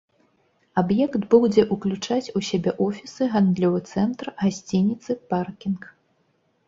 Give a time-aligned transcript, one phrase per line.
[0.81, 5.81] Аб'ект будзе ўключаць у сябе офісы, гандлёвы цэнтр, гасцініцы, паркінг.